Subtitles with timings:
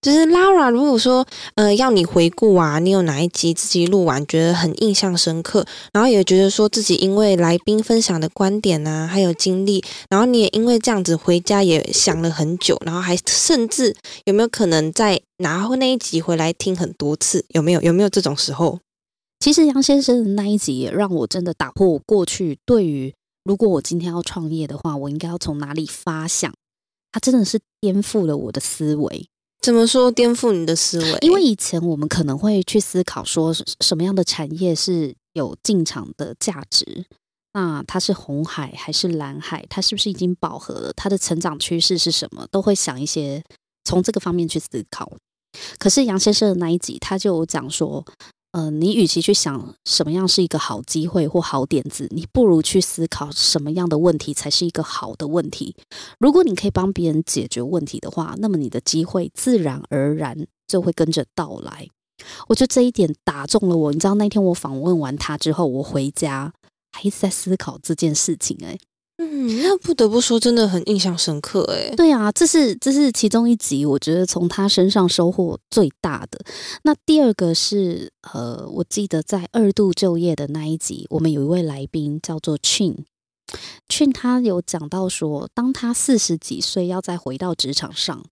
[0.00, 17.44] 就是 Laura，如果说呃要你回顾啊，你有哪一集自己录完觉得很印象深刻，然后也觉得说自己因为来宾分享的观点啊，还有经历，然后你也因为这样子回家也想了很久，然后还甚至有没有可能再拿那一集回来听很多次？
[17.48, 17.82] 有没有？
[17.82, 18.78] 有没有这种时候？
[19.40, 23.14] 其实杨先生的那一集也让我真的打破我过去对于
[23.44, 26.50] 如果我今天要创业的话，我应该要从哪里发想。
[27.12, 29.26] 它真的是颠覆了我的思维。
[29.60, 31.18] 怎么说颠覆你的思维？
[31.20, 37.04] 因为以前我们可能会去思考说，什么样的产业是有进场的价值？
[37.52, 39.66] 那它是红海还是蓝海？
[39.68, 40.92] 它是不是已经饱和了？
[40.96, 42.46] 它的成长趋势是什么？
[42.50, 43.42] 都会想一些
[43.84, 45.12] 从这个方面去思考。
[45.78, 48.04] 可是杨先生的那一集，他就讲说。
[48.52, 55.76] 呃，你与其去想什么样是一个好机会或好点子，你不如去思考什么样的问题才是一个好的问题。
[56.18, 61.88] 如果你可以帮别人解决问题的话，那么你的机会自然而然就会跟着到来。
[62.48, 63.92] 我觉得这一点打中了我。
[63.92, 66.52] 你知道那天我访问完他之后，我回家
[66.90, 68.56] 还一直在思考这件事情。
[68.62, 68.78] 诶，
[69.22, 71.94] 嗯，那不得不说，真的很印象深刻哎。
[71.94, 76.42] 对啊，这是这是其中一集，我觉得从他身上收获最大的。
[76.84, 88.24] 那第二个是，呃，我记得在二度就业的那一集，我们有一位来宾叫做 Chin，Chin 他有讲到说，当他四十几岁要再回到职场上，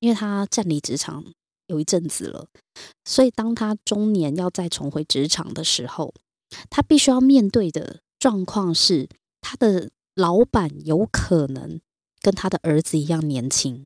[0.00, 1.24] 因为他站离职场
[1.68, 2.46] 有一阵子了，
[3.06, 6.12] 所以当他中年要再重回职场的时候，
[6.68, 9.08] 他必须要面对的状况是
[9.40, 9.88] 他的。
[10.16, 11.78] 老板有可能
[12.22, 13.84] 跟他的儿子一样年轻，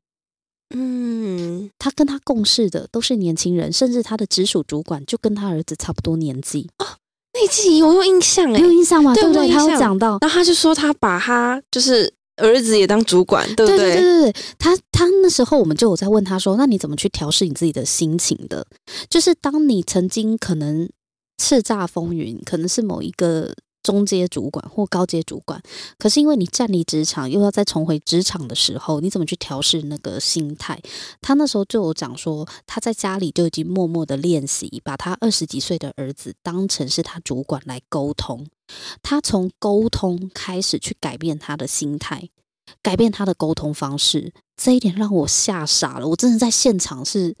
[0.73, 6.87] 嗯，他跟他共事的都是年轻人，甚至他的直属主管就跟他儿子差不多年纪哦。
[7.33, 9.13] 那集我有印象，哎，有印象吗？
[9.13, 9.49] 对不对？
[9.49, 13.77] 他有讲到，然后他就说他把他就是儿子也当主管，对不对？
[13.77, 18.65] 对对对对，他他那时候我们就有在问他说，那你怎么去调试你自己的心情的？
[19.09, 20.89] 就是当你曾经可能
[21.37, 23.53] 叱咤风云，可能是某一个。
[23.83, 25.61] 中阶主管或高阶主管，
[25.97, 30.81] 可是因为你站离职场，又要再重回职场的时候，你怎么去调试那个心态？
[31.21, 38.47] 他那时候就有讲说，他在家里就已经默默的练习，把他二十几岁的儿子当成是他主管来沟通。
[39.01, 42.29] 他从沟通开始去改变他的心态，
[42.81, 44.31] 改变他的沟通方式。
[44.55, 47.35] 这一点让我吓傻了，我真的在现场是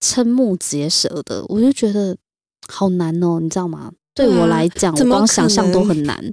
[0.00, 2.16] 瞠目结舌的，我就觉得
[2.68, 3.92] 好难哦，你知道吗？
[4.26, 6.32] 对我来讲，我光想象都很难。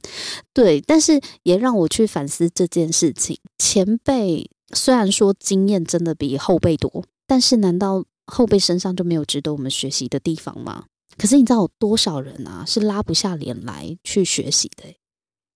[0.54, 3.38] 对，但是也让我去反思这件事情。
[3.58, 10.86] 前辈虽然说经验真的比后辈多，但是难道后辈身上就没有值得我们学习的地方吗？
[11.18, 14.84] 可是你知道有多少人啊，是拉不下脸来去学习的？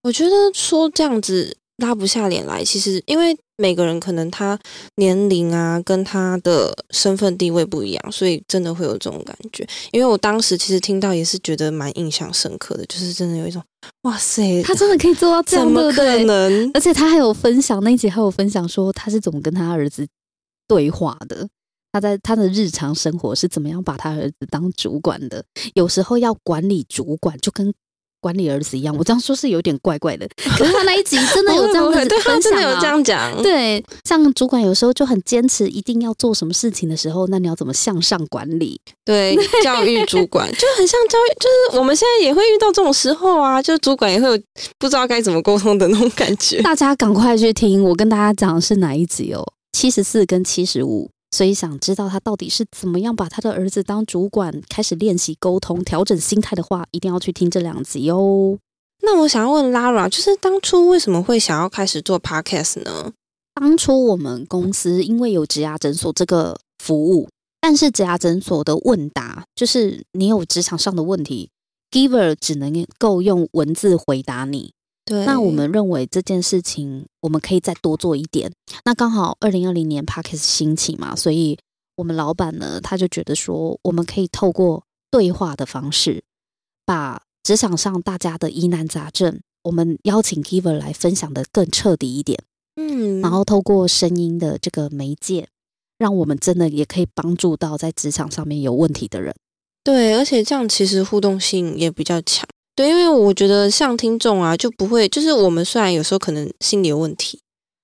[0.03, 1.57] 我觉得说这样子。
[1.79, 4.57] 拉不下脸来，其实因为每个人可能他
[4.95, 9.67] 年龄啊，跟他的身份地位不一样，所以真的会有这种感觉。
[9.91, 13.61] 因为我当时其实听到也是觉得蛮印象深刻的，就是真的有一种
[14.03, 16.71] 哇塞，他真的可以做到这样，的可能？
[16.73, 20.07] 而且他还有分享那一集，还有分享说他是怎么跟他儿子
[20.65, 21.47] 对话的，
[21.91, 25.43] 他在他的日常生活是怎么样把他儿子当主管的，
[25.73, 27.73] 有时候要管理主管就跟。
[28.21, 30.27] 管理儿子一样，我这样说是有点怪怪的。
[30.57, 33.43] 可是他那一集真的 有这样子分享啊，真的有这样讲。
[33.43, 38.79] 对，像主管有时候就很坚持一定要做什么事情的时候，那你要怎么向上管理？
[39.05, 44.39] 对，教育主管 就很像教育，就是我们现在也会遇到这种时候啊，就是主管也会有
[44.77, 46.61] 不知道该怎么沟通的那种感觉。
[46.61, 51.09] 大家赶快去听，我跟大家讲的是哪一集哦，七十四跟七十五。
[51.31, 58.57] 所以想知道他到底是怎么样把他的儿子当主管，开始练习沟通、调整心态的话，一定要去听这两集哦。
[59.01, 63.13] 那我想要问 Lara，就是当初为什么会想要开始做 Podcast 呢？
[63.53, 67.29] 当初我们公司因为有植牙诊所这个服务，
[67.61, 71.49] 但是植牙诊所的问答就是你有职场上的问题
[71.91, 74.73] ，Giver 只能够用文字回答你。
[75.25, 78.51] 那我们认为这件事情我们可以再多做一点。
[78.85, 81.57] 那刚好二零二零年 Parkes 兴起嘛，所以
[81.95, 86.23] 我们老板呢他就觉得说，我们可以透过对话的方式，
[86.85, 92.39] 把职场上大家的疑难杂症，我们邀请 Giver 来分享的更彻底一点。
[92.75, 95.47] 嗯，然后透过声音的这个媒介，
[95.97, 99.35] 让我们真的也可以帮助到在职场上面有问题的人。
[99.83, 102.47] 对，而且这样其实互动性也比较强。
[102.79, 107.37] 对，因为我觉得像听众啊，就不会，就是我们虽然有时候可能心理有问题，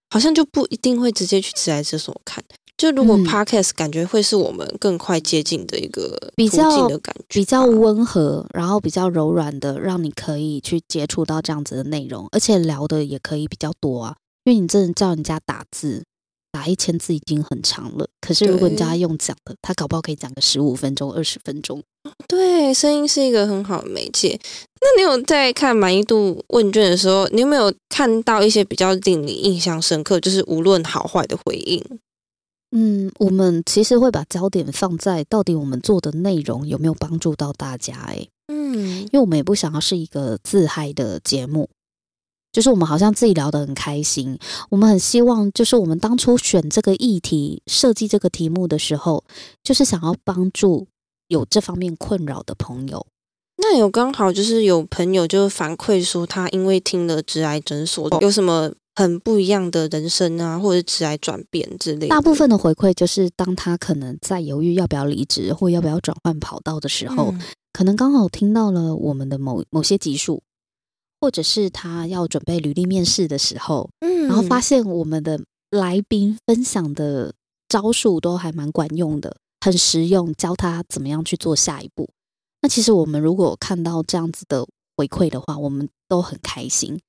[0.10, 2.42] 好像就不一定会直接去直来直所看。
[2.78, 14.16] 就如果嗯 podcast 感觉会是我们更快接近的一个途比较径的感觉吧，比较温和，然后比较柔软的，让你可以去接触到这样子的内容，而且聊的也可以比较多啊。
[14.46, 16.06] 因为你真的叫人家打字，
[16.54, 21.84] 打一千字已经很长了，可是如果你叫他用讲的，他搞不好可以讲个十五分钟、二十分钟。
[22.28, 24.40] 对，声音是一个很好的媒介。
[24.82, 31.84] 那你有在看满意度问卷的时候，你有没有看到一些比较令你印象深刻，就是无论好坏的回应？
[32.72, 41.70] 嗯，我们其实会把焦点放在到底我们做的内容有没有帮助到大家、诶，嗯因为我们也不想要是一个自嗨的节目，
[42.52, 44.38] 就是我们好像自己聊得很开心，
[44.70, 49.24] 我们很希望，就是我们当初选这个议题、设计这个题目的时候，
[49.64, 50.86] 就是想要帮助
[51.28, 53.06] 有这方面困扰的朋友。
[53.58, 62.08] 那有刚好就是有朋友就反馈说，他因为听了直癌诊所，有什么很不一样的人生啊，或者直癌转变之类的。
[62.08, 67.42] 大部分的回馈就是，当他可能在犹豫要不要离职或要不要转换跑道的时候，嗯
[67.72, 70.42] 可能刚好听到了我们的某某些集数，
[71.20, 75.42] 或者是他要准备履历面试的时候，嗯然后发现我们的
[75.72, 77.34] 来宾分享的
[77.68, 82.08] 招数都还蛮管用的，很实用，教他怎么样去做下一步。
[82.62, 84.64] 那其实我们如果看到这样子的
[84.96, 87.00] 回馈的话，我们都很开心。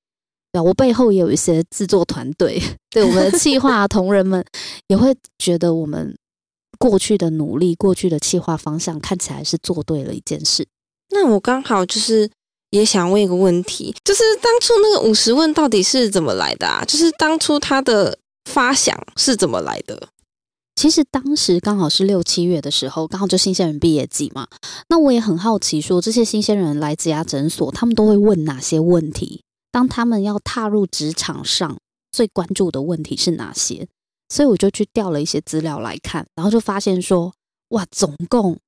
[0.51, 2.59] 对，我背后也有一些制作团队，
[2.89, 4.43] 对我们的企划同仁们
[4.87, 6.17] 也会觉得我们
[6.79, 10.67] 过去的努力、过去的企划方向看起来是做对了一件事。
[11.11, 12.27] 那我刚好就是
[12.71, 16.83] 也想问一个问题，就是当初那个五十问到底是怎么来的啊？
[16.83, 20.09] 就是当初他的发想是怎么来的？
[20.77, 24.47] 其实当时刚好是六七月的时候，刚好就新鲜人毕业季嘛。
[24.89, 29.41] 那我也很好奇，说这些新鲜人来职牙诊所，他们都会问哪些问题？
[29.71, 31.79] 当他们要踏入职场上，
[32.11, 33.87] 最关注的问题是哪些？
[34.29, 37.33] 所以我就去调了一些资料来看，然后就发现说，
[37.69, 38.59] 哇，总共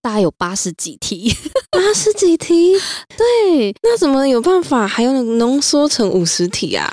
[0.00, 1.34] 大概有八十几题。
[1.72, 2.74] 八十几题，
[3.18, 6.88] 对，那怎么有办法还要浓缩成五十题啊？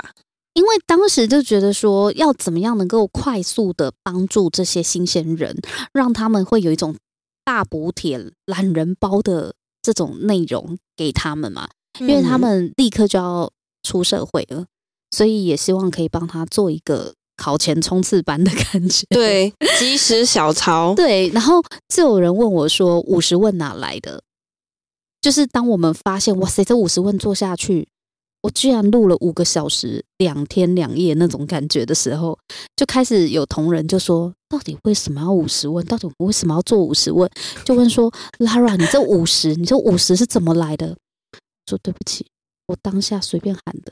[0.56, 5.56] 因为当时就觉得说，要怎么样能够快速的帮助这些新鲜人，
[5.94, 6.96] 让他们会有一种
[7.44, 11.70] 大补贴、懒人包的这种内容给他们嘛，
[12.00, 13.52] 因为他们立刻就要
[13.84, 14.66] 出社会了，
[15.12, 19.06] 所以也希望可以帮他做一个考前冲刺班的 感觉。
[19.10, 21.62] 对及时小抄，对，然后
[21.94, 24.24] 就有人问我说：“五十问哪来的？”
[25.22, 27.88] 就是当我们发现，哇塞，这五十问做下去，
[28.46, 32.38] 我居然录了五个小时、两天两夜那种感觉的时候，
[32.76, 35.84] 就开始有同仁就说：“到底为什么要五十问？
[35.88, 37.28] 到底我们为什么要做五十问？”
[37.66, 40.96] 就问说：“Lara，你这五十，你这五十是怎么来的？”
[41.68, 42.28] 说对不起，
[42.68, 43.92] 我当下随便喊的。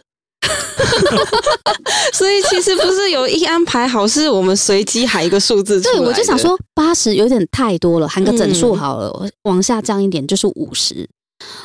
[2.13, 11.09] 所以其实不是有一安排好，是我们随机喊一个数字对，我就想，说八十有点太多了，喊个整数嗯好了，我往下降一点就是五十。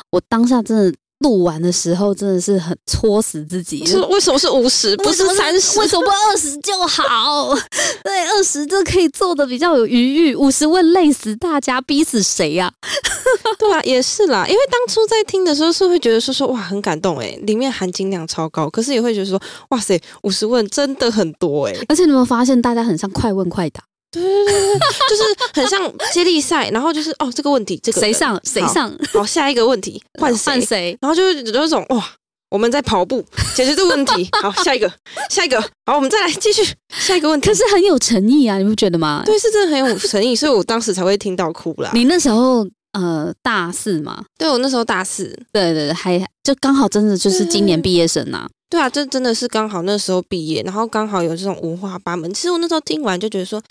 [0.09, 5.79] 我当下真的录完的时候，真的是很戳死自己，是为什么是五十，不是三十？
[5.79, 7.53] 为什么不二十就好？
[8.03, 12.71] 对，二十就可以做的比较有余裕，五十问累死大家，逼死谁呀、
[13.59, 21.77] 对啊，也是啦，因为当初在听的时候是会觉得说说哇很感动诶，里面含金量超高，可是也会觉得说哇塞五十问真的很多诶。
[21.89, 25.23] 而且你有没有发现，大家很像快问快答，对对对对，就是
[25.53, 30.97] 很像接力赛，然后就是哦这个问题这个谁上谁，上，好好下一个问题换谁，换谁？
[31.01, 32.03] 然后就是有一种哇
[32.49, 33.23] 我们在跑步
[33.55, 34.91] 解决这个问题，好下一个
[35.29, 37.47] 下一个，好我们再来继续下一个问题。
[37.47, 39.21] 可是很有诚意啊，你不觉得吗？
[39.27, 41.91] 对，是真的很有诚意，所以我当时才会听到哭啦。
[41.93, 52.33] 你那时候呃大四嘛，对我那时候大四，对对对，还就刚好真的就是今年毕业生呐、对啊，这真的是刚好那时候毕业，然后刚好有这种五花八门。
[52.33, 53.61] 其实我那时候听完就觉得说，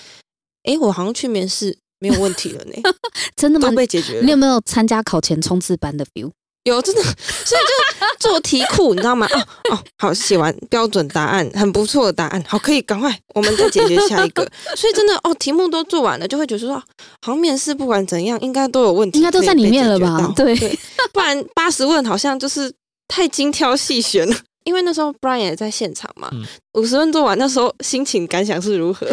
[0.65, 2.73] 诶，我好像去面试没有问题了呢，
[3.37, 3.77] 真的吗都？
[3.77, 4.23] 被解决了。
[4.23, 6.31] 你有没有参加考前冲刺班的 feel？
[6.65, 9.27] 有真的，所以就做题库，你知道吗？
[9.33, 9.39] 哦
[9.71, 14.47] 哦，好，写完标准答案，很不错的答案，好，可以赶快，我们再解决下一个。
[14.77, 16.83] 所以真的哦，题目都做完了，就会觉得说，哦
[17.23, 20.79] 好像面试不管怎样，应该都有问题，应该都在里面了吧对对，
[21.13, 22.71] 不然八十问好像就是
[23.07, 24.37] 太精挑细选了。
[24.65, 29.07] 因为那时候 Brian 也在现场嘛嗯，五十、问做完，那时候心情感想是如何？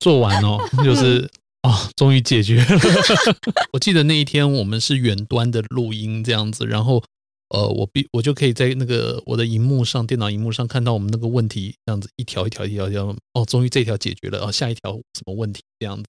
[0.00, 1.28] 做完哦， 就是
[1.62, 2.66] 哦，终于解决了。
[3.72, 7.02] 我记得那一天我们是远端的录音这样子，然后
[7.48, 16.04] 呃，我必我就可以在那个我的荧幕上，电脑荧幕上看到我们那个问题这样子一条一条一条一条，哦，终于这条解决了，哦，下一条什么问题这样子。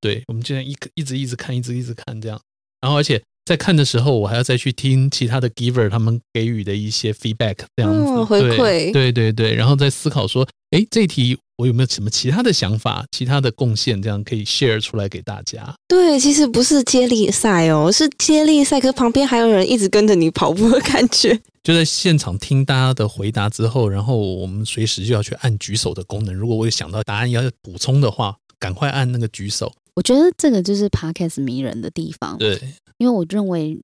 [0.00, 2.40] 对，我们就这样一一直一直看，一直一直看这样，
[2.80, 15.74] 然后而且在看的时候，我还要再去听其他的 giver 他们给予的一些 feedback 这样子、哦回馈对对对，然后再思考说，诶，这题我有没有什么其他的想法、其他的贡献，这样可以 share 出来给大家。
[15.88, 21.40] 对，其实不是接力赛哦，是接力赛，可旁边还有人一直跟着你跑步的感觉。
[21.64, 26.34] 就在现场听大家的回答之后，然后我们随时就要去按举手的功能。
[26.34, 29.72] 如果我有想到答案要补充的话，赶快按那个举手。
[29.94, 32.60] 我觉得这个就是 podcast 迷人的地方，对，
[32.98, 33.80] 因为我认为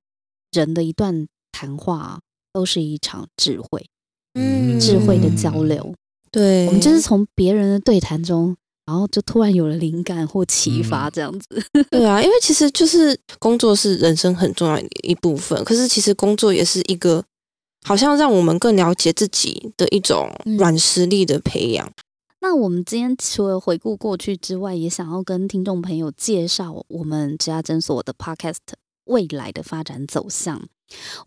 [0.51, 2.19] 人的一段谈话
[2.53, 3.83] 都是一场智慧，
[4.35, 5.93] 嗯智慧的交流。
[6.33, 11.47] 对，我们就是从别人的对谈中，然后就突然有了灵感或启发，嗯这样子。
[11.91, 17.23] 对啊，因为其实就是工作是人生很重要的一部分，可是其实工作也是一个
[17.85, 21.89] 好像让我们更了解自己的一种嗯软实力的培养。
[22.41, 28.57] 那我们今天除了回顾过去之外，也想要跟听众朋友介绍我们这家诊所的 podcast
[29.05, 30.61] 未来的发展走向。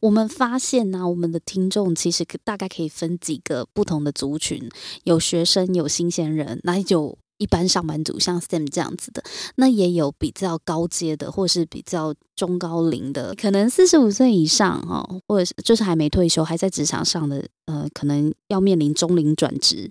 [0.00, 4.68] 我们发现呢、我们的听众其实大概可以分几个不同的族群，
[5.04, 9.22] 有学生，有新鲜人，那有一般上班族，像 Sam 这样子的，
[9.56, 19.90] 那也有比较高阶的，或是比较中高龄的，可能四十五岁以上哦，或者是就是还没退休，还在职场上的，呃，可能要面临中龄转职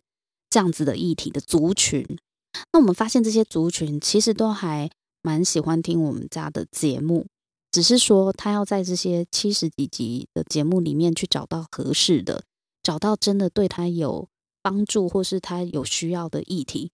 [0.50, 2.03] 这样子的议题的族群。
[2.72, 4.89] 那我们发现这些族群其实都还
[5.22, 7.25] 蛮喜欢听我们家的节目，
[7.75, 12.41] 只是说他要在这些七十几集的节目里面去找到合适的，
[12.82, 14.29] 找到真的对他有
[14.63, 16.94] 帮助或是他有需要的议题，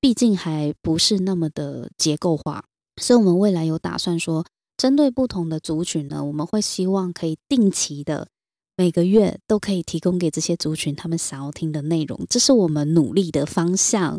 [0.00, 2.64] 毕竟还不是那么的结构化，
[2.98, 4.46] 所以我们未来有打算说，
[4.78, 8.28] 针对不同的族群呢，我们会希望可以定期的。
[8.74, 14.18] 每个月都可以提供给这些族群他们想要听的内容，这是我们努力的方向。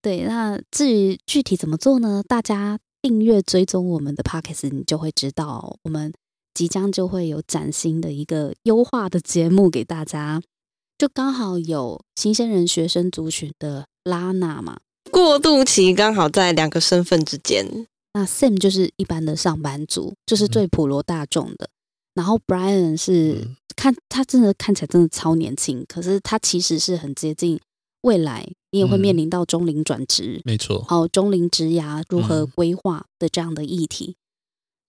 [0.00, 2.22] 对，那至于具体怎么做呢？
[2.26, 6.12] 大家订阅追踪我们的 podcast，你就会知道，我们
[6.54, 10.42] 即将就会有崭新的一个优化的节目给大家。
[10.98, 14.78] 就刚好有新鲜人学生族群的拉娜嘛，
[15.10, 17.86] 过渡期刚好在两个身份之间。
[18.12, 21.70] 那 Sam 就是一般的上班族，就是最普罗大众的。
[22.14, 27.58] 然后 Brian 是、嗯看他真的看起来真的超年轻，可是他其实是很接近
[28.02, 30.82] 未来，你也会嗯面临到中龄转职，没错。
[30.88, 34.16] 还有中龄职涯如何嗯规划的这样的议题。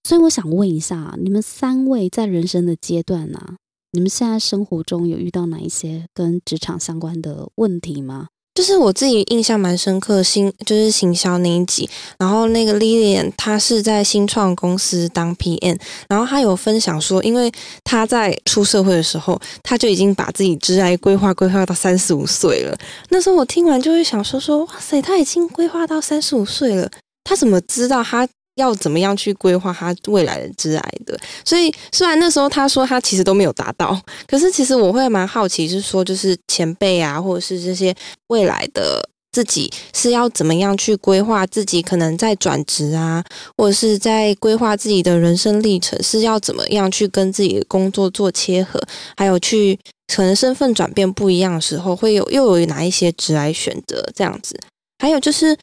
[0.04, 3.58] 所以我想问一下，你们三位在人生的阶段啊，
[3.92, 8.30] 你们现在生活中有遇到哪一些跟职场相关的问题吗？
[8.54, 11.90] 就是我自己印象蛮深刻，新就是行销那一集，
[12.20, 15.80] 然后那个 Lilian 她是在新创公司当 PM，
[16.10, 17.50] 然后她有分享说，因为
[17.86, 22.78] 她在出社会的时候，她就已经把自己职涯规划规划到三十五岁了。
[23.10, 26.90] 那时候我听完就会想说说，哇塞，她已经规划到三十五岁了，
[27.24, 31.20] 她怎么知道她要怎么样去规划他未来的职涯的？
[31.46, 37.96] 所以虽然那时候他说他其实都没有达到，可是其实我会蛮好奇，是说就是前辈啊，或者是这些
[38.28, 43.24] 未来的自己是要怎么样去规划自己可能在转职啊，
[43.58, 48.82] 或者是在规划自己的人生历程，是要怎么样去跟自己的工作做切合，
[49.16, 49.80] 还有去
[50.14, 54.60] 可能身份转变不一样的时候，会有又有哪一些职来选择这样子。
[55.00, 55.58] 还有就是，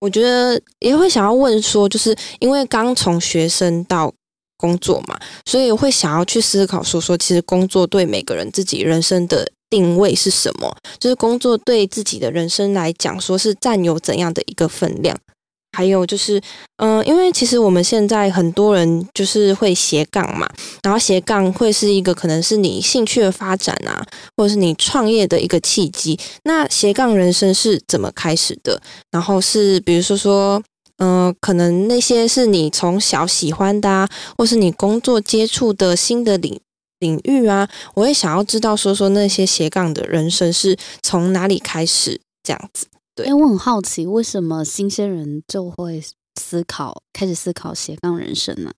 [0.00, 4.12] 我觉得也会想要问说，就是因为刚从学生到
[4.58, 10.76] 工作嘛，所以会想要去思考说说，其实工作对每个人自己人生的定位是什么？
[10.98, 15.18] 就是工作对自己的人生来讲，说是占有怎样的一个分量？
[15.76, 16.40] 还有就是，
[16.78, 20.48] 嗯、因为其实我们现在很多人就是会斜杠嘛，
[20.82, 24.02] 然后斜杠会是一个可能是你兴趣的发展啊，
[24.38, 26.18] 或者是你创业的一个契机。
[26.44, 28.80] 那斜杠人生是怎么开始的？
[29.10, 30.62] 然后是比如说说，
[30.96, 36.58] 嗯、可能那些是你从小喜欢的啊，或是你工作接触的新的领
[37.00, 42.86] 领域啊，我也想要知道说说那些斜杠的人生是从哪里开始这样子。
[43.16, 43.26] 对。
[43.26, 46.00] 因为我很好奇，为什么新鲜人就会
[46.40, 48.70] 思考，开始思考斜杠人生呢、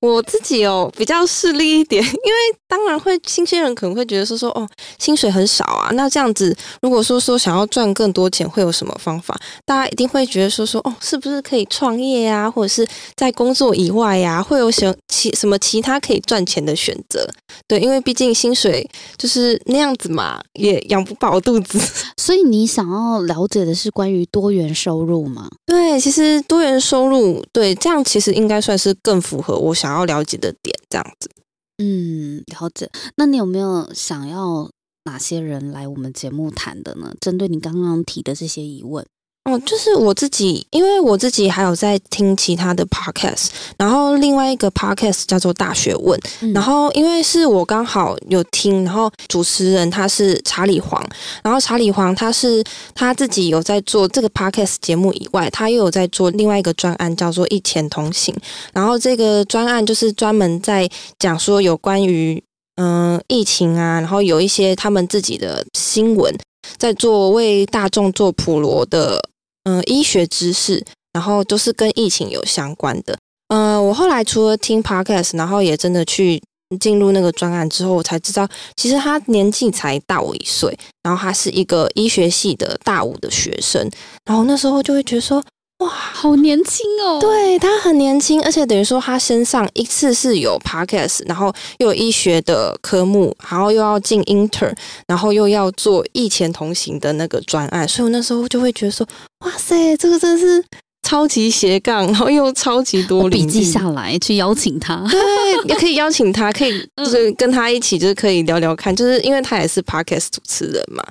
[0.00, 9.38] 我自己哦比较势利一点， 因为当然会新鲜人可能会觉得说说哦薪水很少啊，那这样子如果说说想要赚更多钱会有什么方法？
[9.64, 17.24] 大家一定会觉得说说哦是不是可以创业啊，或者是在工作以外呀、会有什其什么其他可以赚钱的选择？
[17.68, 18.84] 对，因为毕竟薪水
[19.16, 21.80] 就是那样子嘛，也养不饱肚子。
[22.18, 25.48] 所以你想要了解的是关于多元收入吗？
[25.64, 31.30] 对，其实多元收入，对这样其实应该算是更符合我想要了解的点，这样子。
[31.78, 32.90] 嗯，了解。
[33.16, 34.70] 那你有没有想要
[35.04, 37.14] 哪些人来我们节目谈的呢？
[37.20, 39.04] 针对你刚刚提的这些疑问。
[39.44, 46.18] 哦，就是我自己，因为我自己还有在听其他的 podcast，然后另外一个 podcast 叫做《大学问》，
[46.54, 51.06] 然后因为是我刚好有听，然后主持人他是查理黄，
[51.42, 58.34] 然后查理黄他是他自己有在做这个 podcast 节目以外，他又有在做另外一个专案叫做《一前同行》，
[58.72, 62.42] 然后这个专案就是专门在讲说有关于
[62.76, 66.34] 嗯疫情啊，然后有一些他们自己的新闻，
[66.78, 69.22] 在做为大众做普罗的。
[69.64, 73.18] 嗯，医学知识，然后都是跟疫情有相关的。
[73.48, 76.42] 嗯，我后来除了听 podcast，然后也真的去
[76.80, 83.90] 进入那个专案之后，我才知道，其实他年纪才大我一岁，然后他是一个医学系的大五的学生，
[84.24, 85.42] 然后那时候就会觉得说。
[85.78, 87.18] 哇，好年轻哦！
[87.20, 94.72] 对他很年轻，而且等于说他身上一次是有 podcast，然后又有医学的科目，然后又要进 inter，
[95.08, 99.06] 然后又要做疫前同行的那个专案，所以我那时候就会觉得说，
[99.40, 100.64] 哇塞，这个真的是
[101.02, 105.20] 超级斜杠，然后又超级多笔记下来去邀请他，对，
[105.66, 111.04] 也可以邀请他，可以 就是跟他一起，就是可以聊聊看，就是因为他也是 podcast 主持人嘛。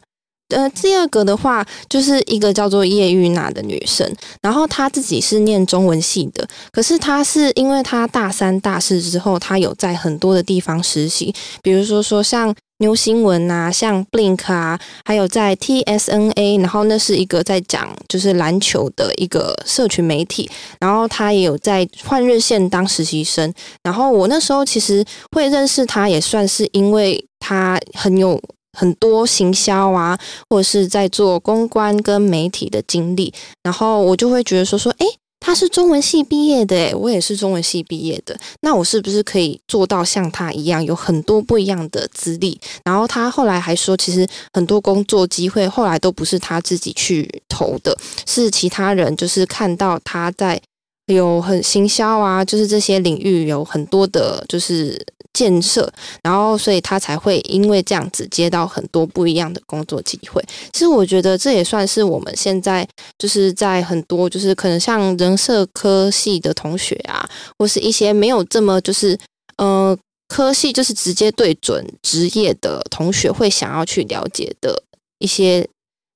[0.53, 4.09] 呃，第二个的话，就是一个叫做叶玉娜的女生，
[4.41, 28.41] 然后她自己是念中文系的，可是她是因为她大三、大四之后，她有在很多的地方实习，比如说说像牛新闻啊，像 Blink 啊，还有在 TSNA，然后那是一个在讲就是篮球的一个社群媒体，然后她也有在换日线当实习生，然后我那时候其实会认识她，也算是因为她很有。
[28.77, 30.17] 很多行销啊，
[30.49, 35.05] 或者是在做公关跟媒体的经历，然后我就会觉得说说，诶，
[35.39, 42.59] 他是中文系毕业的，我也是中文系毕业的，那我是不是可以做到像他一样，有很多不一样的资历？
[42.85, 50.61] 然后他后来还说，其实很多工作机会后来都不是他自己去投的，是其他人就是看到他在
[51.07, 55.03] 有很行销啊，就是这些领域有很多的，就是。
[55.33, 60.39] 建设，然后所以他才会因为这样子接到很多不一样的工作机会。
[60.71, 62.87] 其实我觉得这也算是我们现在
[63.17, 69.17] 就是在很多就是可能像人社科系的同学啊，或是一些没有这么就是
[69.57, 74.83] 呃科系就是直接对准职业的同学会想要去了解的
[75.17, 75.67] 一些，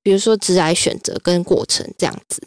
[0.03, 2.39] 比如说职涯选择跟过程这样子。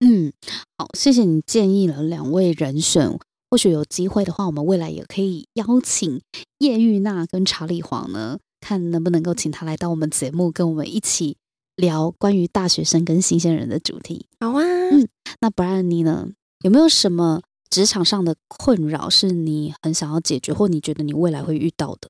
[0.00, 0.32] 嗯，
[0.76, 3.18] 好，谢谢你建议了两位人选。
[3.50, 6.22] 或许有机会的话，我们未来也可以邀请
[6.58, 11.36] 叶玉娜跟查理黄呢，看能不能够请他来到我们节目，跟我们一起
[11.74, 14.26] 聊关于大学生跟新鲜人的主题。
[14.38, 15.08] 好啊，嗯，
[15.40, 16.28] 那不然你呢？
[16.62, 22.08] 有没有什么职场上的困扰是你很想要解决，或你觉得你未来会遇到的？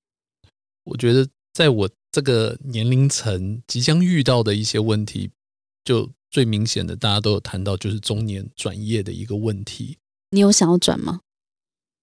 [0.85, 5.31] 我觉得在我这个年龄层即将遇到的一些问题，
[5.85, 9.98] 就最明显的，大家都有谈到，就是中年转业的一个问题。
[10.30, 11.20] 你有想要转吗？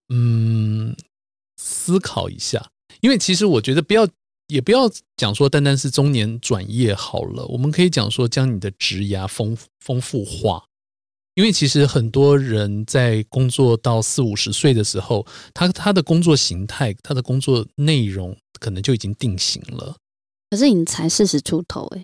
[0.10, 0.96] 嗯，
[1.56, 2.70] 思考一下，
[3.02, 4.08] 因为其实我觉得不要，
[4.48, 10.66] 也不要讲说单单是中年转业好了，我们可以讲说将你的职涯丰丰富化，
[11.36, 19.96] 因为其实很多人在工作到四五十岁的时候，他他的工作形态、他的工作内容可能就已经定型了。
[20.50, 22.04] 可是你才四十出头，哎，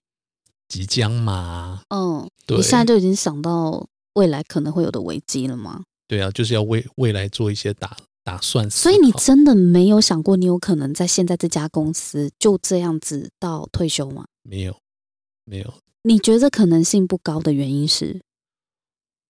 [0.67, 1.81] 即将嘛？
[1.89, 5.83] 嗯，你现在就已经想到未来可能会有的危机了吗？
[6.07, 8.69] 对啊，就是要为未来做一些打打算。
[8.69, 14.25] 所以你真的没有想过，你有可能在现在这家公司就这样子到退休吗？
[14.43, 14.77] 没有，
[15.45, 15.73] 没有。
[16.03, 18.21] 你觉得可能性不高的原因是？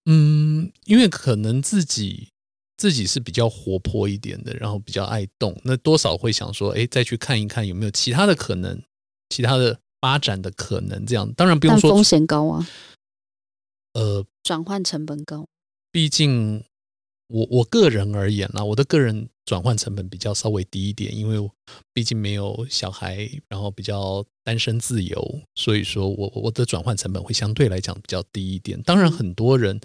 [0.05, 2.29] 嗯，因为可能自己
[2.75, 8.81] 自己是比较活泼一点的，然后比较爱动，那多少会想说，哎，再去看一看有没有其他的可能，
[9.29, 11.05] 其他的发展的可能。
[11.05, 12.67] 这样当然不用说风险高啊，
[13.93, 15.45] 呃，转换成本高。
[15.93, 16.61] 毕竟，
[17.27, 21.49] 我我个人而言呢，我的个人转换成本比较稍微低一点，因为
[21.93, 28.81] 毕竟没有小孩，然后比较单身自由，所以说我我的转换成本会相对来讲比较低一点。
[28.81, 29.79] 当然，很多人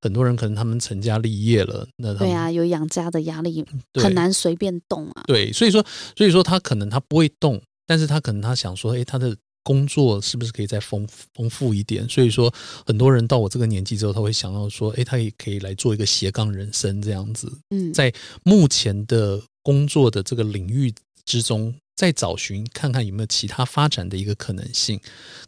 [0.00, 3.62] 很多人可能他们成家立业了，那对啊，有养家的压力，
[4.00, 5.24] 很难随便动啊。
[5.26, 5.84] 对，所以说
[6.16, 9.36] 所以说他可能他不会动，但是他可能他想说，哎，他的。
[9.62, 12.08] 工作是不是可以再丰丰富一点？
[12.08, 12.52] 所以说，
[12.86, 18.12] 很多人到我这个年纪之后，他会想到说：“哎，他也可以来做一个斜杠人生这样子。”嗯，在
[18.44, 20.92] 目前的工作的这个领域
[21.24, 24.98] 之中，再找寻看看有没有其他发展的一个可能性。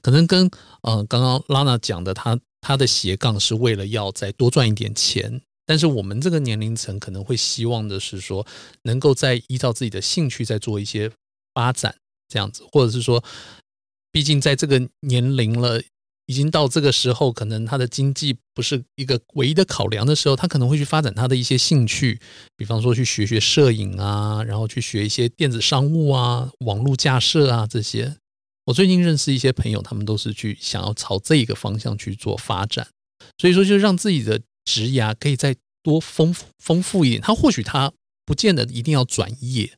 [0.03, 0.51] 可能跟
[0.83, 5.40] 呃刚刚拉娜讲的，他他的斜杠是为了要再多赚一点钱。
[5.64, 8.44] 但是我们这个年龄层可能会希望的是说，
[8.83, 11.09] 能够再依照自己的兴趣再做一些
[11.55, 11.94] 发展，
[12.29, 13.23] 这样子，或者是说，
[14.12, 15.83] 毕竟在这个年龄了。
[16.27, 22.20] 已经到这个时候，可能他的经济不是一个唯一的考量的时候，他可能会去发展他的一些兴趣，
[22.57, 28.16] 比方说去学学摄影啊，然后去学一些电子商务啊、网络架设啊这些。
[28.66, 32.87] 我最近认识一些朋友，他们都是去想要朝这一个方向去做发展，
[33.38, 37.20] 所以说就让自己的职涯可以再多丰富丰富一点。
[37.20, 37.92] 他或许他
[38.25, 39.73] 不见得一定要转业，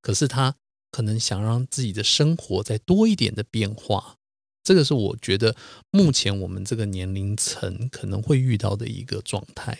[0.00, 0.54] 可是他
[0.92, 4.14] 可能想让自己的生活再多一点的变化。
[4.62, 5.56] 这个是我觉得
[5.90, 9.76] 目前我们这个年龄层可能会遇到的一个状态。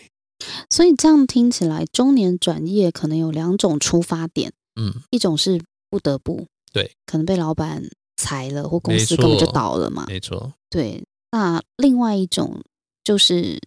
[0.69, 4.51] 所以这样听起来，中年转业可能有两种出发点。
[4.75, 7.81] 嗯，一种是不得不，对，可能被老板
[8.17, 10.05] 裁了，或公司根本就倒了嘛。
[10.07, 11.01] 没错，对。
[11.31, 12.61] 那另外一种
[13.03, 13.61] 就是，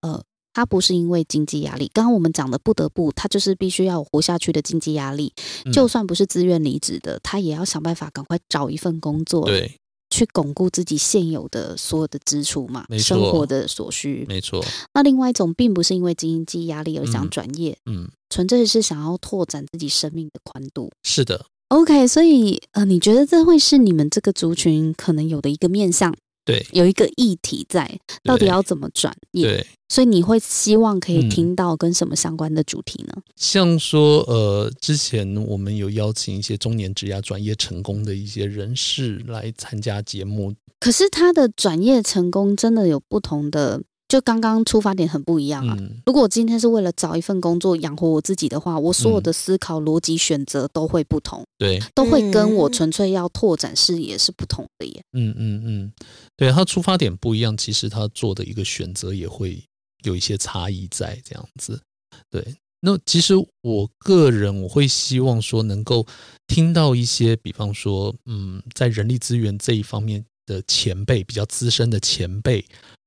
[0.00, 1.90] 呃，他不是因为经济压力。
[1.92, 5.32] 刚刚我们讲的不得不，他就是必须要活下去的经济压力。
[5.72, 9.46] 就算不是自愿离职的，他也要想办法赶快找一份工作。
[9.46, 9.72] 对。
[10.14, 14.26] 去巩固自己现有的所有的支出嘛，生活的所需。
[14.28, 14.62] 没错。
[14.92, 20.90] 那另外一种，并不是因为经济压力而想转业，嗯，纯粹是想要拓展自己生命的宽度。
[21.02, 21.46] 是的。
[21.68, 26.14] OK，所以呃，你觉得这会是你们这个族群可能有的一个面向？
[26.44, 29.46] 对，有一个议题在，到底要怎么转业？
[29.46, 33.14] 对，所以你会希望可以听到跟什么相关的主题呢？
[33.36, 43.82] 像说，呃，之前我们有邀请一些中年职涯转业成功的一些人士来参加节目，可是他的转业成功真的有不同的。
[44.12, 45.74] 就刚刚出发点很不一样啊！
[46.04, 55.02] 如果我今天是为了找一份工作养活我自己的话，我所有的思考逻辑选择都会不同，对，都会跟我纯粹要拓展视野是不同的耶。
[55.14, 55.92] 嗯嗯嗯，
[56.36, 59.64] 对他出发点不一样，其实他做的一个选择也会
[60.04, 61.80] 有一些差异在这样子。
[62.28, 62.46] 对，
[62.82, 66.06] 那其实我个人我会希望说能够
[66.46, 72.62] 听到一些，比方说，嗯，在人力资源这一方面的前辈，比较资深的前辈。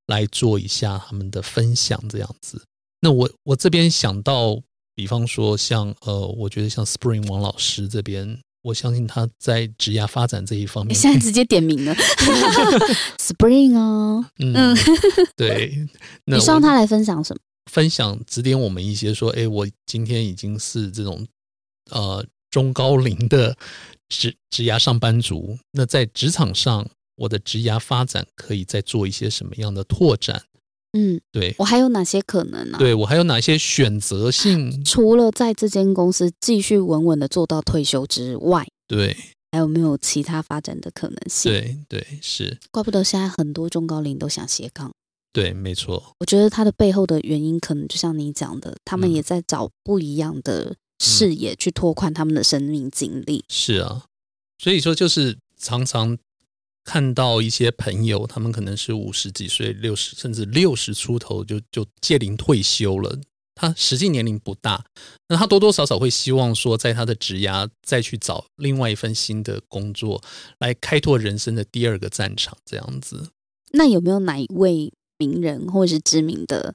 [0.06, 2.62] 来做一下他们的分享，这样子。
[3.00, 4.60] 那我我这边想到，
[4.94, 11.94] 比方说像呃，我觉得像 Spring 王老师这边，我相信他在职业发展这一方面，现在直接点名了，
[13.18, 14.76] Spring 哦，嗯，
[15.36, 15.86] 对。
[16.24, 17.40] 你希望他来分享什么？
[17.70, 21.26] 分享指点我们一些，说，哎，我今天已经是这种
[21.90, 23.56] 呃中高龄的
[24.08, 26.88] 职职涯上班族，那在职场上。
[27.16, 30.44] 我的职涯发展可以再做一些什么样的拓展？
[30.92, 32.78] 嗯，对我还有哪些可能呢？
[32.78, 34.82] 对我还有哪些选择性？
[34.82, 39.14] 除了在这间公司继续稳稳的做到退休之外，对，
[39.52, 41.52] 还有没有其他发展的可能性？
[41.52, 44.90] 对对是，怪不得现在很多中高龄都想斜杠。
[45.34, 46.14] 对，没错。
[46.20, 53.44] 我觉得它的背后的原因，可能就像你讲的，他们也在找不一样的视野去拓宽他们的生命经历。
[53.50, 54.04] 是啊，
[54.56, 56.16] 所以说就是常常。
[56.86, 63.18] 看到一些朋友，他们可能是五十几岁、六十甚至六十出头就就届龄退休了。
[63.56, 64.84] 他实际年龄不大，
[65.28, 70.22] 那他多多少少会希望说，在他的职涯再去找另外一份新的工作，
[70.58, 72.56] 来开拓人生的第二个战场。
[72.64, 73.30] 这样子，
[73.72, 76.74] 那有没有哪一位名人或者是知名的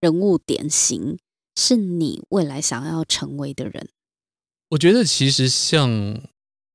[0.00, 1.18] 人物典型，
[1.56, 3.88] 是你未来想要成为的人？
[4.68, 5.90] 我觉得其实像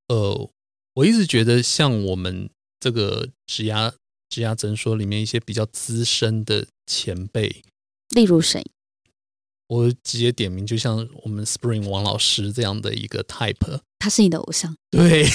[0.09, 0.49] 呃，
[0.95, 2.49] 我一直觉得像我们。
[2.83, 3.89] 这个职涯
[4.27, 7.63] 职涯诊所里面一些比较资深的前辈，
[8.09, 8.61] 例如谁？
[9.67, 14.75] 我直接点名，就像我们 Spring 王老师这样的一个 type，他是你的偶像。
[14.91, 15.25] 对，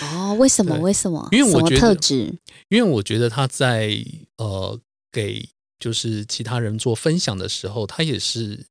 [0.00, 0.78] 哦，为什么？
[0.78, 1.28] 为什么？
[1.30, 2.34] 因为我觉得特质，
[2.70, 4.02] 因为我觉得他在
[4.38, 4.80] 呃
[5.12, 5.46] 给
[5.78, 8.64] 就是其他人做分享的时候，他也是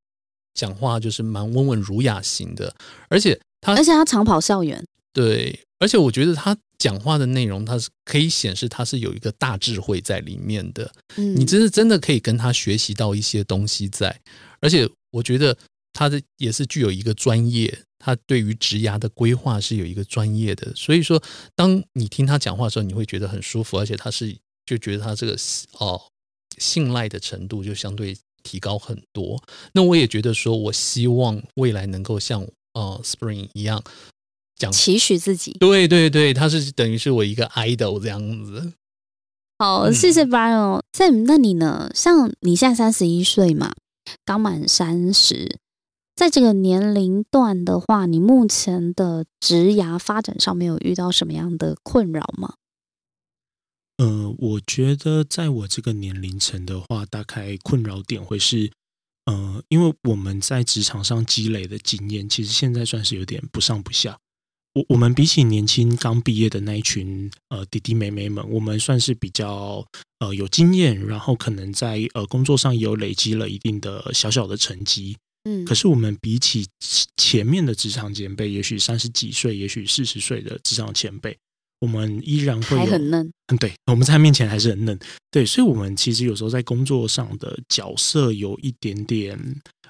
[0.55, 2.75] 讲话就是蛮温文儒雅型的，
[3.09, 6.57] 而且他而且他长跑校园，对，而且我觉得他。
[6.85, 10.93] 讲话的内容，它是可以显示它是有一个大智慧在里面的。
[11.15, 14.21] 嗯，你真是真的可以跟他学习到一些东西在，
[14.61, 15.57] 而且我觉得
[15.93, 20.71] 他的也是具有一个专业，他对于职涯的规划是有一个专业的。
[20.75, 21.19] 所以说，
[21.55, 24.31] 当你听他讲话的时候，你会觉得很舒服，而且他是
[24.67, 25.35] 就觉得他这个
[25.79, 25.99] 哦
[26.59, 29.41] 信赖的程度就相对提高很多。
[29.73, 33.83] 那我也觉得说，我希望未来能够像呃 Spring 一样。
[34.57, 38.73] 讲期许自己，对对对，他是等于是我一个 idol 这样子。
[39.57, 40.81] 好，谢谢 Brian。
[40.91, 41.91] Sam，那你呢？
[41.93, 43.73] 像你现在三十一岁嘛，
[44.25, 45.59] 刚满三十，
[46.15, 52.55] 在这个年龄段的话，你目前的职涯发展上面有遇到什么样的困扰吗？
[53.97, 58.71] 呃，我觉得在我这个年龄层的话，大概困扰点会是，
[59.25, 64.17] 呃，因为我们在职场上积累的经验，其实现在算是有点不上不下。
[64.75, 69.85] 我我们比起年轻刚毕业的那一群呃弟弟妹妹们，我们算是比较
[70.19, 75.15] 呃有经验，然后可能在呃工作上有累积了一定的小小的成绩。
[75.45, 76.67] 嗯，可是我们比起
[77.15, 81.37] 前面的职场前辈，也许三十几岁，也许四十岁的职场前辈，
[81.79, 83.31] 我们依然会还很嫩。
[83.47, 84.99] 嗯，对，我们在他面前还是很嫩，
[85.31, 89.39] 对，所以，我们其实有时候在工作上的角色有一点点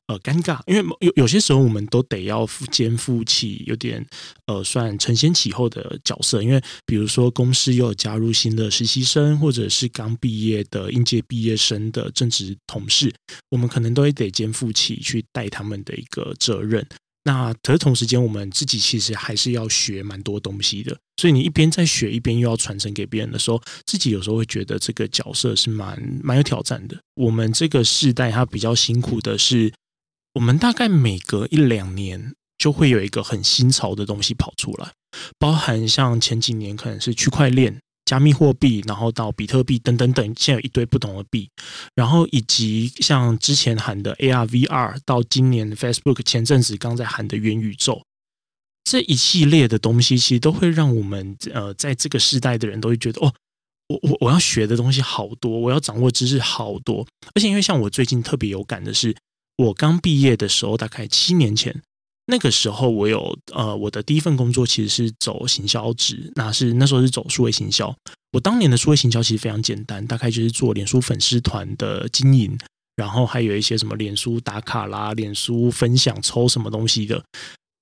[0.08, 4.06] 呃尴尬，因为有有些时候我们都得要肩负起有点
[4.46, 13.14] 呃算承先启后的角色，因为比如说公司又有加入新的实习生，或者是刚毕业的应届毕业生的正职同事，
[13.50, 16.86] 我们可能都得肩负起去带他们的一个责任。
[17.28, 26.96] 那可是同时间，我们自己其实还是要学蛮多东西的，所以你一边在学，一边又要传承给别人的时候，自己有时候会觉得这个角色是蛮蛮有挑战的。
[27.16, 29.74] 我们这个世代，它比较辛苦的是，
[30.36, 34.94] 我们大概每隔一两年就会有一个很新潮的东西跑出来，
[35.40, 37.80] 包含像前几年可能是区块链。
[38.06, 41.50] 加密货币，然后到比特币等等等，现在有一堆不同的币，
[41.96, 48.04] 然后以及像之前喊的 AR、VR，到今年 Facebook 前阵子刚在喊的元宇宙，
[48.84, 53.34] 这一系列的东西，其实都会让我们呃，在这个时代的人都会觉得，哦，
[53.88, 59.16] 我我我要学的东西好多，我要掌握知识好多，而且因为像我最近特别有感的是，
[59.58, 61.82] 我刚毕业的时候，大概七年前。
[62.28, 67.96] 那个时候，我有呃，我的第一份工作其实是走行销职，那是那时候是走数位行销。
[68.32, 72.58] 我当年的数位行销其实非常简单，大概就是做脸书粉丝团的经营，
[72.96, 77.24] 然后还有一些什么脸书打卡啦、脸书分享抽什么东西的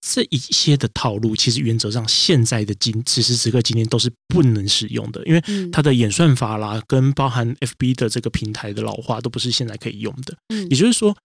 [0.06, 10.36] 这一些的套路，其实原则上现在的今此时此刻今天都是不能使用的，因为它的演算法啦，跟包含 FB 的这个平台的老化都不是现在可以用的。
[10.50, 11.16] 嗯，也就是说。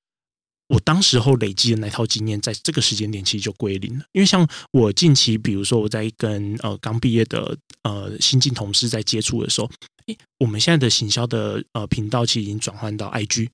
[0.68, 4.04] 我当时候累积的那套经验，在这个时间点其实就归零了。
[4.12, 9.70] 因为像我近期，比如说我在跟呃刚毕业的呃新进同事在接触的时候，
[10.09, 13.48] 诶，我们现在的行销的呃频道其实已经转换到 IG，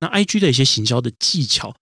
[0.00, 1.74] 那 IG 的一些行销的技巧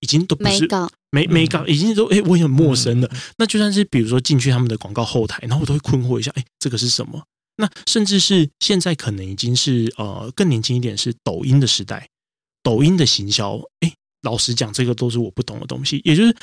[0.00, 0.68] 已经都不是
[1.10, 3.10] 没没搞，已经都诶我很陌生了。
[3.38, 7.24] 那就算是比如说进去他们的广告后台，然后我都会困惑一下，诶，这个是什么？
[7.56, 12.08] 那甚至是现在可能已经是呃更年轻一点，是抖音的时代，
[12.62, 13.94] 抖音的行销，诶。
[14.24, 16.34] 老实讲，这个都是我不懂的东西，也就是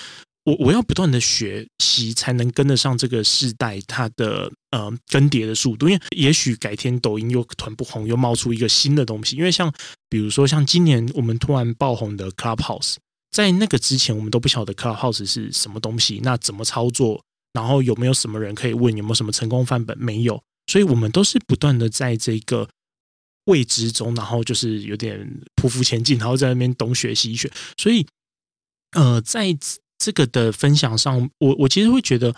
[0.46, 5.89] 我我要不断的学习，才能跟得上这个时代它的呃更迭的速度。
[5.89, 9.36] 因为也许改天抖音又团不红，又冒出一个新的东西。
[9.36, 9.72] 因为像
[10.10, 12.96] 比如说像今年我们突然爆红的 Clubhouse，
[13.32, 17.22] 在那个之前我们都不晓得 Clubhouse 是什么东西，那怎么操作，
[17.54, 19.98] 然后有没有什么人可以问，有没有什么成功范本？
[19.98, 22.67] 没有，所以我们都是不断的在这个。
[23.46, 25.20] 未知中，然后就是有点
[25.56, 27.52] 匍匐前进，然后在那边东学西学。
[27.78, 28.06] 所以，
[28.92, 29.58] 呃，在
[29.98, 32.36] 这个的分享上，我我其实会觉得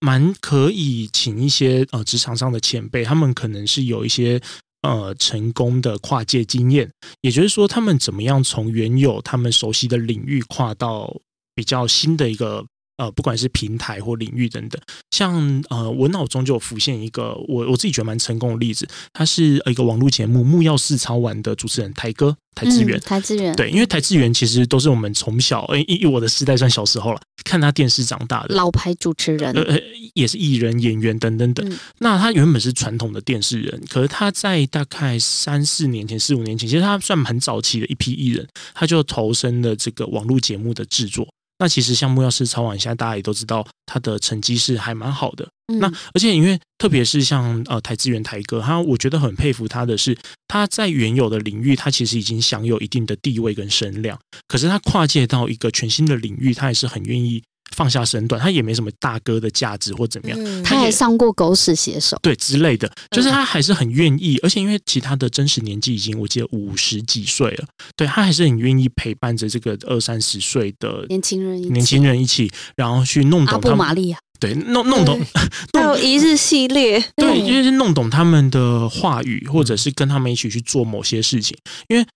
[0.00, 4.40] 蛮可以请一些呃职场上的前辈，他们可能是有一些
[4.82, 11.20] 呃成功的跨界经验，也就是说，他们怎么样从原有他们熟悉的领域跨到
[11.54, 12.66] 比较新的一个。
[12.96, 29.78] 呃，不管是平台或领域等等，像呃，我脑中就有浮现一个我我自己觉得蛮成功的例子，他是一个网络节目《木曜四超玩》的主持人台哥台志远，台志远对，因为台志远其实都是我们从小，哎，以我的时代算小时候了，看他电视长大的老牌主持人，呃，
[30.14, 31.78] 也是艺人、演员等等等。
[31.98, 41.26] 那他原本是传统的电视人，可是他在大概三四年前、四五年前，其实他算很早期的一批艺人，他就投身了这个网络节目的制作。
[41.62, 45.48] 那其实像木曜是超玩，现在大家也都知道，他的成绩是还蛮好的。
[45.78, 57.40] 那而且因为特别是像呃台资源台哥，他我觉得很佩服他的是，他在原有的领域，他其实已经享有一定的地位跟声量，可是他跨界到一个全新的领域，他也是很愿意。
[57.74, 73.78] 放下身段，他也没什么大哥的价值或怎么样，他也上过狗屎写手，对之类的，就是他还是很愿意，而且因为其他的真实年纪已经我记得五十几岁了，对他还是很愿意陪伴着这个二三十岁的年轻人，年轻人一起，然后去弄懂他们。
[73.78, 75.20] 玛利亚，对，弄弄懂，
[75.72, 81.56] 还有一日系列，对，因为是弄懂他们的话语，或者是跟他们一起去做某些事情，
[81.88, 82.06] 因为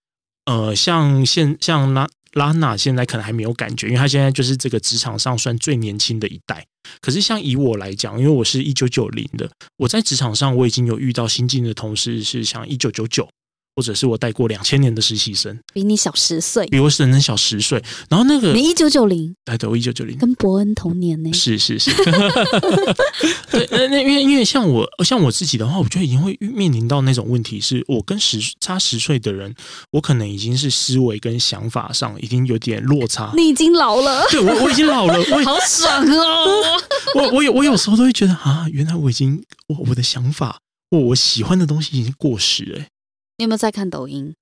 [0.44, 2.06] 呃，像现像那。
[2.36, 6.64] 拉娜现在可能还没有感觉，因为她现在就是这个职场上算最年轻的一代。
[7.00, 13.28] 可是像以我来讲，因为我是一九九零的，我在职场上我已经有遇到新进的同事是像一九九九，
[13.76, 17.82] 或者是我带过两千年的实习生，比你小十岁，比我整整小十岁。
[18.08, 21.30] 然后那个你一九九零，哎，对我一九九零，跟伯恩同年呢。
[21.34, 21.90] 是是是，
[23.52, 29.54] 对，那那因为因为像我像我自己的话，我觉得已经会面临到那种问题，是我跟十差十岁的人，
[29.90, 33.30] 我可能已经是思维跟想法上已经有点落差。
[33.36, 36.80] 你已经老了， 对我我已经老了，我好爽哦！
[37.14, 40.60] 我我有我有时候都会觉得啊，原来我已经我我的想法
[40.90, 42.88] 我我喜欢的东西已经过时哎。
[43.38, 44.34] 你有没有在看抖音？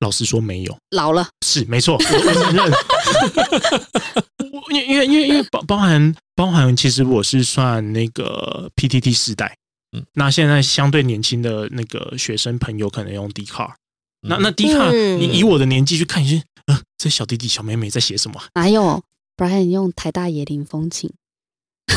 [0.00, 0.76] 老实说，没有。
[0.90, 2.72] 老了是没错，我我承认。
[4.52, 9.56] 我因因为因为因为包包含包含，其实我是算那个 PTT 时代，
[9.92, 13.76] 嗯，那现在相对年轻的那个学生朋友可能用 D 卡，
[14.20, 18.42] 那那 D 卡，你以我的年纪去看一些，呃，这小弟弟小妹妹在写什么？
[18.54, 19.02] 哪有
[19.36, 21.10] ？Brian 用台大野林风情。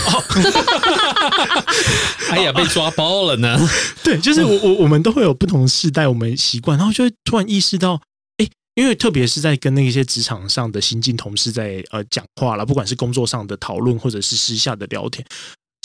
[2.29, 3.57] 哎呀，被抓包了呢！
[4.03, 7.99] 对，就是我我我们都会有不同的世代，我们习惯，然后就会突然意识到，
[8.37, 15.25] 哎，因为特别是在跟那些职场上的新进同事在呃讲话了，不管是工作上的讨论，或者是私下的聊天，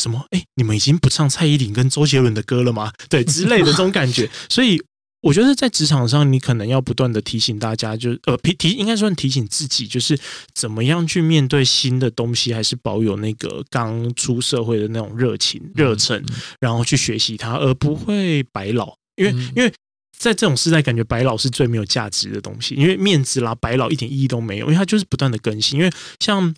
[0.00, 2.92] 什么哎，你们已经不唱蔡依林跟周杰伦的歌了吗？
[3.08, 4.82] 对，之类的这种感觉， 所以。
[5.22, 10.18] 我觉得在职场上，你可能要不断的提醒大家，就呃提提应该算提醒自己，就是
[10.52, 16.22] 怎么样去面对新的东西，还是保有那个刚出社会的那种热情、热忱，
[16.60, 18.94] 然后去学习它，而不会白老。
[19.14, 19.72] 因为因为
[20.18, 25.78] 在这种时代，感觉白老是最没有价值的东西，因为面子啦，白老一点意义都没有，因为它就是不断的更新。
[25.78, 26.52] 因为像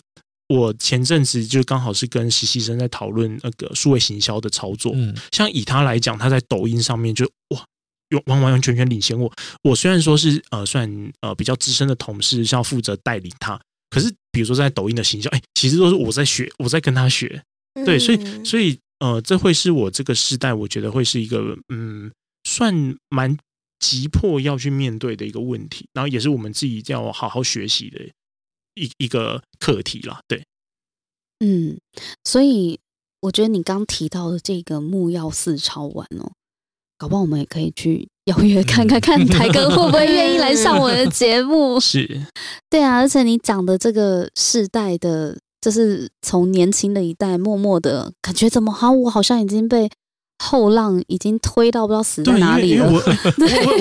[0.47, 7.63] 我前阵子就刚好是跟实习生在讨论那个数位行销的操作，嗯，像以他来讲，他在抖音上面就哇。
[8.27, 9.31] 完完完全全领先我。
[9.63, 10.89] 我虽然说是呃算
[11.21, 17.41] 呃比较资深的同事，是要负责带领他，可是比如说在抖音的形象，哎，其实都是我在学，我在跟他学。
[17.85, 22.09] 对，所以所以呃，这会是我这个时代，我觉得会是一个嗯，
[22.45, 22.73] 算
[23.09, 23.37] 蛮
[23.79, 27.99] 急迫要去面对的一个问题，然后也是我们自己要好好学习的
[28.75, 30.21] 一一个课题啦。
[30.27, 30.45] 对，
[31.39, 31.77] 嗯，
[32.23, 32.79] 所以
[33.19, 36.31] 我觉得你刚提到的这个木曜四超玩哦。
[36.97, 41.77] 搞不好我们也可以去邀约看看，看台哥会不会愿意来上我的节目。
[41.81, 42.21] 是，
[42.69, 48.91] 对啊，而且你讲的这个世代的，就是从年轻的一代默默的感觉，怎么好？
[48.91, 49.89] 我好像已经被
[50.39, 52.89] 后浪已经推到不知道死在哪里了。
[52.89, 53.01] 我 我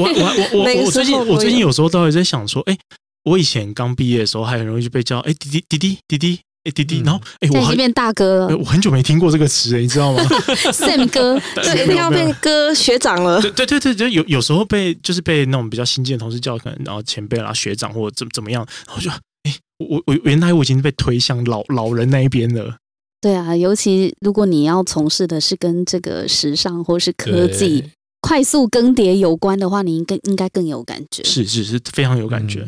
[0.02, 2.76] 我我我我最近我最近有时候都会在想说，哎，
[3.24, 6.40] 我以前刚毕业的时候还很容易就被叫哎滴滴滴滴滴滴。
[6.64, 8.56] 哎，弟弟，然后哎，我已经变大哥了。
[8.56, 10.22] 我很久没听过这个词，你知道吗？
[10.72, 13.40] Sam 哥， 对，一定要变哥学长了。
[13.40, 22.76] 对对对对，就有有时候被就是被那种比较新进的同事叫，可能然后前辈啦、学长或者怎怎么样，然后就哎，我我原来我已经被推向老老人那一边了。
[23.20, 27.84] 对啊，尤其如果你要从事的是跟这个时尚或是科技
[28.22, 31.22] 快速更迭有关的话，你应该应该更有感觉。
[31.24, 32.66] 是是是，非常有感觉。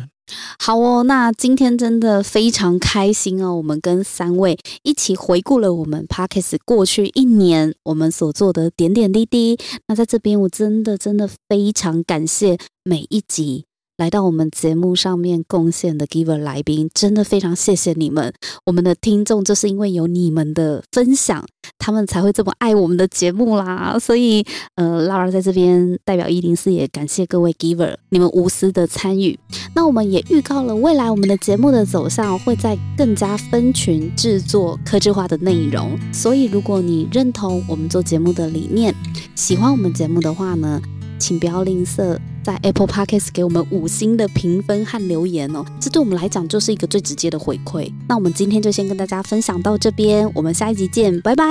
[0.58, 3.54] 好哦，那今天真的非常开心哦！
[3.54, 9.56] 我们跟三位一起回顾了我们 Parkes 过去一年我们所做的点点滴滴。
[9.86, 13.66] 那在这边，我真的真的非常感谢每一集。
[13.96, 18.30] 来到我们节目上面贡献的 Giver 来宾，真的非常谢谢你们。
[18.66, 21.42] 我们的听众就是因为有你们的分享，
[21.78, 23.98] 他们才会这么爱我们的节目啦。
[23.98, 29.38] 所以，呃 Laura 在这边代表一零四也感谢各位 Giver 你们无私的参与。
[29.74, 35.98] 那我们也预告了未来我们的节目的走向，会在更加分群制作科技化的内容。
[36.12, 38.94] 所以，如果你认同我们做节目的理念，
[39.34, 40.82] 喜欢我们节目的话呢？
[41.18, 47.92] 请不要吝啬在 Apple Podcast 给我们五星的评分和留言哦，这对我们来讲就是一个最直接的回馈。
[48.08, 51.44] 那我们今天就先跟大家分享到这边，我们下一集见，拜拜，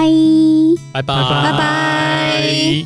[0.94, 2.86] 拜拜，拜拜。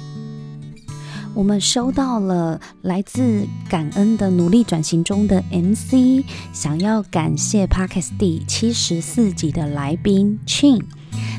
[1.35, 10.81] 我们收到了来自感恩的努力转型中的 MC，想要感谢 Podcast 第七十四集的来宾 Chin，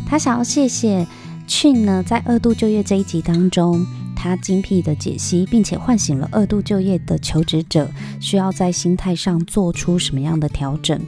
[0.06, 1.06] 他想要谢谢
[1.48, 3.84] Chin 呢，在二度就业这一集当中。
[4.22, 11.00] 他精辟的解析，并且唤醒了二度就业的求职者需要在心态上做出什么样的调整。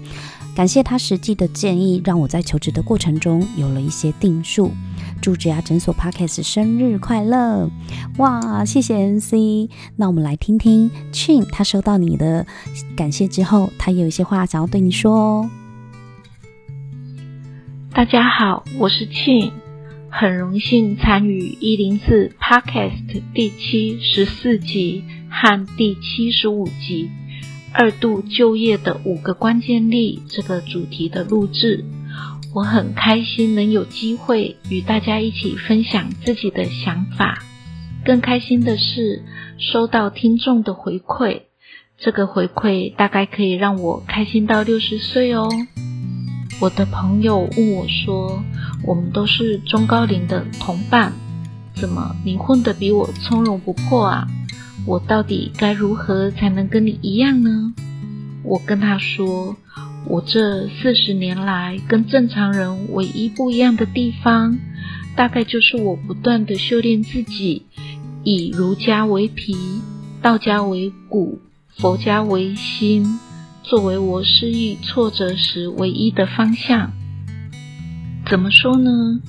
[0.54, 4.72] 感谢他实际的建议，让我在求职的过程中有了一些定数。
[5.20, 7.68] 祝职牙诊所 Parkes 生日快乐！
[8.16, 9.68] 哇，谢谢 NC。
[9.96, 12.46] 那我们来听听 Chin，他收到你的
[12.96, 15.50] 感谢之后，他有一些话想要对你说哦。
[17.92, 19.52] 大家好，我是 Chin。
[20.14, 27.08] 很荣幸参与一零四 Podcast 第七十四集和第七十五集
[27.72, 31.86] 二度就业的五个关键力这个主题的录制，
[32.54, 37.42] 我很开心能有机会与大家一起分享自己的想法。
[38.04, 39.22] 更开心的是
[39.56, 41.44] 收到听众的回馈，
[41.96, 45.48] 这个回馈大概可以让我开心到六十岁哦。
[46.62, 48.40] 我的朋友问我说
[48.86, 51.12] ：“我们都是中高龄的同伴，
[51.74, 54.28] 怎么您混得比我从容不迫啊？
[54.86, 57.74] 我到底该如何才能跟你一样呢？”
[58.46, 59.56] 我跟他说
[60.06, 64.56] ：“我这四十年来跟正常人唯一不一样的地方，
[65.16, 67.66] 大概就是我不断的修炼自己。”
[68.22, 69.56] 以儒家为皮，
[70.22, 71.40] 道家为骨，
[71.76, 73.18] 佛家为心，
[73.62, 76.92] 作为我失意挫折时唯一的方向。
[78.26, 79.20] 怎么说呢？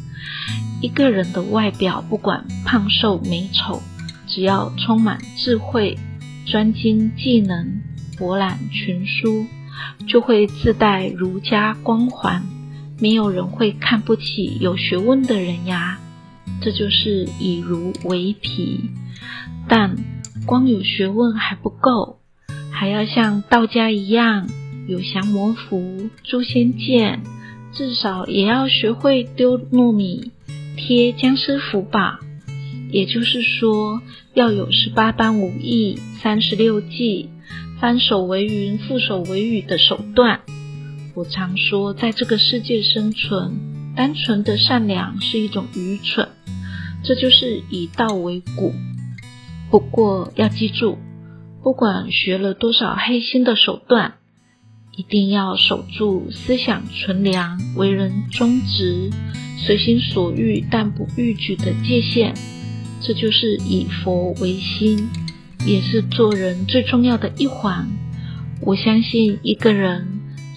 [0.82, 3.82] 一个人的外表，不管胖瘦美丑，
[4.28, 5.98] 只要充满智慧、
[6.46, 7.82] 专精技能、
[8.18, 9.46] 博览群书，
[10.08, 12.44] 就会自带儒家光环。
[13.00, 16.00] 没有人会看不起有学问的人呀。
[16.62, 18.90] 这就是以儒为皮，
[19.68, 19.96] 但
[20.46, 22.20] 光有学问还不够，
[22.74, 24.50] 还要像道家一样
[24.88, 27.22] 有降魔符、诛仙剑，
[27.72, 30.32] 至少也要学会丢糯米、
[30.76, 32.20] 贴僵尸符吧。
[32.92, 34.02] 也就是说，
[34.34, 37.30] 要有十八般武艺、三十六计、
[37.80, 40.42] 翻手为云、覆手为雨的手段。
[41.16, 46.28] 我常说，在这个世界生存，单纯的善良是一种愚蠢。
[47.04, 48.74] 这就是以道为骨。
[49.72, 50.98] 不过要记住，
[51.64, 54.16] 不管学了多少黑心的手段，
[54.98, 59.10] 一定要守住思想纯良、为人忠直、
[59.66, 62.34] 随心所欲但不逾矩的界限。
[63.02, 65.08] 这就是以佛为心，
[65.66, 67.88] 也是做人最重要的一环。
[68.60, 70.06] 我相信一个人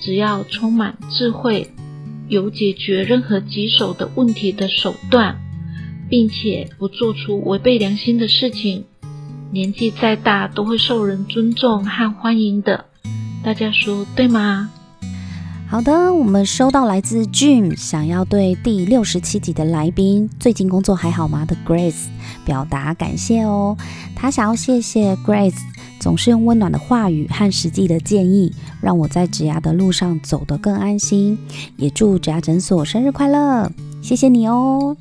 [0.01, 1.71] 只要充满智慧，
[2.29, 5.41] 有解决任何棘手的问题的手段。
[6.09, 8.85] 并且不做出违背良心的事情，
[9.57, 12.85] 年纪再大都会受人尊重和欢迎的。
[13.43, 14.69] 大家说对吗？
[15.67, 22.05] 好的，我们收到来自 Jim 想要对第六十七集的来宾最近工作还好吗的 Grace
[22.45, 23.75] 表达感谢哦。
[24.15, 25.57] 他想要谢谢 Grace
[25.99, 31.39] 总是用温暖的话语和实际的建议，让我在植牙的路上走得更安心。
[31.79, 34.95] 也祝植牙诊所生日快乐，谢谢你哦。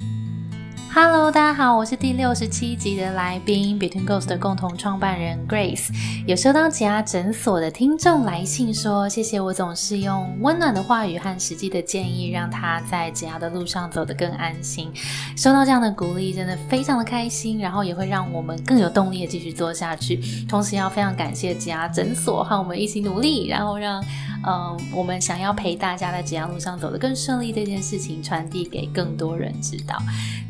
[0.97, 5.89] Hello，大家好，我是第六十七集的来宾，Between Ghost 的共同创办人 Grace。
[6.25, 14.89] 有收到其他诊所的听众来信说，谢谢我总是用温暖的话语和实际的建议，让他在植牙的路上走得更安心。
[15.35, 20.21] 收到这样的鼓励，真的非常的开心，然后也会让我们更有动力的继续做下去。
[20.47, 24.01] 同时要非常感谢植牙诊所和我们一起努力，然后让
[24.47, 29.97] 嗯我们想要陪大家在植牙路上走得更顺利这件事情传递给更多人知道。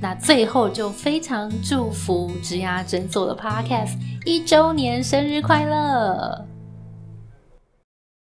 [0.02, 6.55] 那最最后就非常祝福植牙诊所的 Podcast 一周年生日快乐！